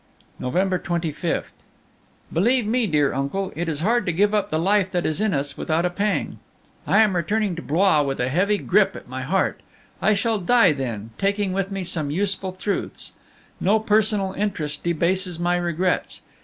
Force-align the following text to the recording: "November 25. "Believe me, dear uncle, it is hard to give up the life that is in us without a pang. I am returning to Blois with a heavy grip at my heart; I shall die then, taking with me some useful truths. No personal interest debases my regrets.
"November 0.39 0.79
25. 0.79 1.53
"Believe 2.33 2.65
me, 2.65 2.87
dear 2.87 3.13
uncle, 3.13 3.53
it 3.55 3.69
is 3.69 3.81
hard 3.81 4.03
to 4.07 4.11
give 4.11 4.33
up 4.33 4.49
the 4.49 4.57
life 4.57 4.89
that 4.89 5.05
is 5.05 5.21
in 5.21 5.31
us 5.31 5.55
without 5.55 5.85
a 5.85 5.91
pang. 5.91 6.39
I 6.87 7.01
am 7.03 7.15
returning 7.15 7.55
to 7.57 7.61
Blois 7.61 8.01
with 8.01 8.19
a 8.19 8.27
heavy 8.27 8.57
grip 8.57 8.95
at 8.95 9.07
my 9.07 9.21
heart; 9.21 9.61
I 10.01 10.15
shall 10.15 10.39
die 10.39 10.71
then, 10.71 11.11
taking 11.19 11.53
with 11.53 11.69
me 11.69 11.83
some 11.83 12.09
useful 12.09 12.51
truths. 12.51 13.13
No 13.59 13.79
personal 13.79 14.33
interest 14.33 14.83
debases 14.83 15.37
my 15.37 15.55
regrets. 15.55 16.23